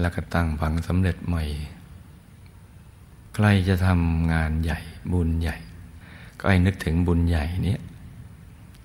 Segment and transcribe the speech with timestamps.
[0.00, 1.42] แล้วก็ตั้งฝังสำเร็จใหม่
[3.34, 4.78] ใครจะทำงานใหญ่
[5.12, 5.56] บุญใหญ่
[6.38, 7.76] ก็ให้นึกถึงบุญใหญ่นี้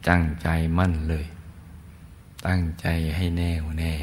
[0.08, 0.48] จังใจ
[0.78, 1.26] มั่นเลย
[2.48, 3.94] ตั้งใจให้แน่วแน่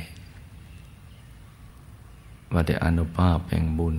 [2.52, 3.96] ว่าได้อนุภาพแห่งบุญ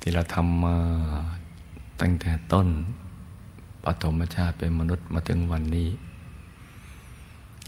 [0.00, 0.76] ที่เราทำมา
[2.00, 2.68] ตั้งแต่ต้น
[3.84, 5.88] ปฐมชาติเป็นมนุษย์มาถึงวันนี้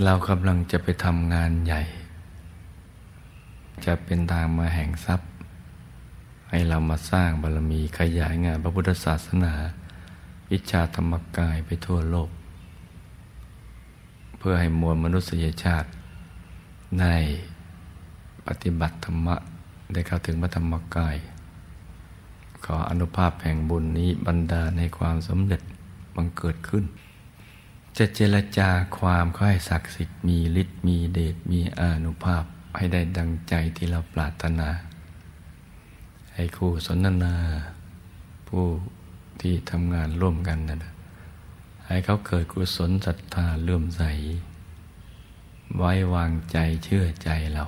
[0.05, 1.83] เรากำลังจะไปทำงานใหญ่
[3.87, 5.29] จะเป็นทางมาแห่งทรัพย์
[6.51, 9.55] ให้เรามาสร้างบารมีขยายงานพระพุทธศาสนา
[10.51, 12.31] วิชาธรรมกายไปทั่วโลก
[14.39, 15.89] เพื่อให้มวลมนุษยชาติ
[17.01, 17.05] ใน
[18.47, 19.37] ปฏิบัติธรรมะ
[19.93, 21.17] ได้เข้าถึงพระธรรมกาย
[22.65, 25.63] ขออนุภาพแห่งบุญนี้บรรดาในความสำเร็จ
[26.15, 26.85] บังเกิดขึ้น
[27.99, 32.45] จะเจรจาความค่อยศักดิ์สิทธิ์มีฤทธิ์มีเดชมีอานุภาพ
[32.77, 34.69] ให้ได้ดังใจที่เราปรารถนา
[36.35, 37.35] ให้คู่สนทนา
[38.49, 38.65] ผู้
[39.41, 40.93] ที่ทำงานร่วมกันนะ
[41.87, 44.03] ให้เขาเกิดกุศลศรัทธาเลื่อมใส
[45.77, 47.65] ไว้วางใจเชื่อใจเรา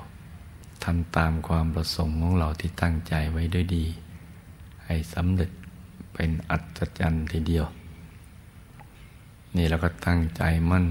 [0.84, 3.87] ทำตามความประสงค์ของเราที่ตั้งใจไว้ด้วยดี
[4.84, 5.50] ให้สำเร็จ
[6.15, 7.67] เป็นอัศจรรย์ทีเดียว
[9.56, 10.87] นี่เราก็ตั้งใจมั่น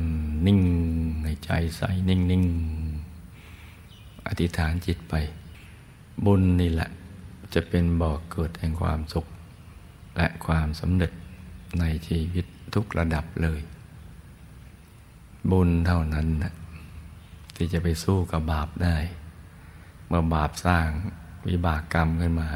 [0.46, 0.62] นิ่ง
[1.24, 2.46] ในใจใสนิ่งนิ่ง
[4.30, 5.14] อธิษฐานจิตไป
[6.25, 6.89] บุญนี่แหละ
[7.53, 9.25] จะเป็นบ่อกเกิดแห่งความสุข
[10.17, 11.11] และความสำเร็จ
[11.80, 13.61] ในชีวิตทุกระดับเลย
[15.52, 16.53] บุญเท่านั้นนะ
[17.56, 18.97] ที่จะไปสู้กับบาปได้
[20.08, 20.88] เมื่อบาปสร้าง
[21.47, 22.47] วิบากกรรมขึ้นมา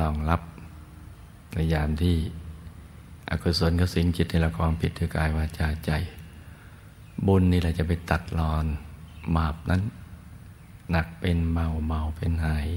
[0.00, 0.40] รองรับ
[1.52, 2.16] ในยามที่
[3.30, 5.90] อกุศลก็สิงจิตในละครผิดด้วยกายวาจาใจ
[7.26, 8.64] บุญนี่แหละจะไปตัดรอน
[9.36, 9.82] บาปนั้น
[10.90, 12.68] หนักเป็นเบาเบาเป็นหาย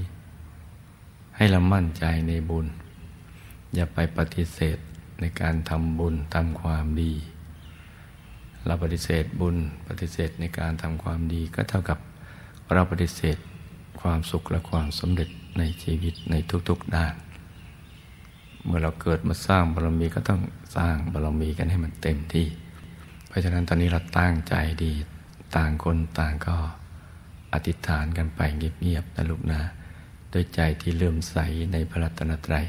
[1.36, 2.66] ให้เรามั่นใจในบุญ
[3.74, 4.78] อย่าไปปฏิเสธ
[5.20, 7.12] ในการทำบุญทำความดี
[8.66, 9.56] เราปฏิเสธบุญ
[9.88, 11.98] ปฏิเสธในการทำความดีก็เท่ากับ
[12.72, 13.36] เราปฏิเสธ
[14.00, 16.34] ความสุขและความสำเร็จในชีวิตใน
[16.68, 17.14] ทุกๆด้าน
[18.64, 20.40] เมื่อเราเกิดมาสร้างบารมีก็ต้อง
[20.76, 22.46] สร้างบารมีกันให้มันเต็มที่
[23.28, 24.54] เพราะฉะนั้นตอนนี้เราตั้งใจ
[24.84, 24.92] ดี
[25.56, 26.56] ต่างคนต่างก็
[27.52, 29.60] อธิษฐานกันไปเงียบๆนะลูกนะ
[30.32, 31.36] ด้วยใจที่เลื่อมใส
[31.72, 32.66] ในพระรัตนตรัย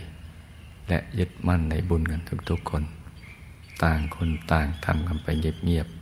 [0.87, 2.83] และยึดมั่นในบุญกันทุกๆคน
[3.83, 5.98] ต่างคนต่างทำกันไปเงียบๆ